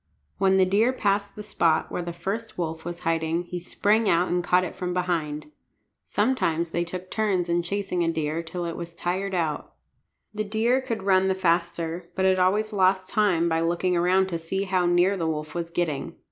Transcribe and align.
When 0.39 0.57
the 0.57 0.65
deer 0.65 0.91
passed 0.93 1.35
the 1.35 1.43
spot 1.43 1.91
where 1.91 2.01
the 2.01 2.11
first 2.11 2.57
wolf 2.57 2.85
was 2.85 3.01
hiding 3.01 3.43
he 3.43 3.59
sprang 3.59 4.09
out 4.09 4.29
and 4.29 4.43
caught 4.43 4.63
it 4.63 4.75
from 4.75 4.95
behind. 4.95 5.51
Sometimes 6.03 6.71
they 6.71 6.83
took 6.83 7.11
turns 7.11 7.47
in 7.49 7.61
chasing 7.61 8.03
a 8.03 8.11
deer 8.11 8.41
till 8.41 8.65
it 8.65 8.75
was 8.75 8.95
tired 8.95 9.35
out. 9.35 9.75
The 10.33 10.43
deer 10.43 10.81
could 10.81 11.03
run 11.03 11.27
the 11.27 11.35
faster, 11.35 12.09
but 12.15 12.25
it 12.25 12.39
always 12.39 12.73
lost 12.73 13.11
time 13.11 13.47
by 13.47 13.61
looking 13.61 13.95
around 13.95 14.25
to 14.29 14.39
see 14.39 14.63
how 14.63 14.87
near 14.87 15.15
the 15.15 15.27
wolf 15.27 15.53
was 15.53 15.69
getting. 15.69 16.15